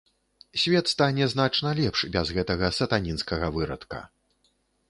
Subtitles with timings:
[0.61, 4.05] Свет стане значна лепш без гэтага сатанінскага вырадка.